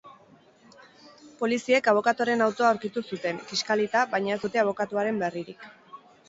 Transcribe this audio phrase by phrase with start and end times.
[1.41, 5.71] Poliziek abokatuaren autoa aurkitu zuten, kiskalita, baina ez dute abokatuaren berririk.